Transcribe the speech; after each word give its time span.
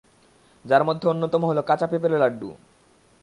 যার 0.65 0.83
মধ্যে 0.83 1.05
অন্যতম 1.07 1.41
হলো 1.45 1.61
কাঁচা 1.63 1.87
পেঁপের 1.87 2.11
লাড্ডু। 2.13 2.49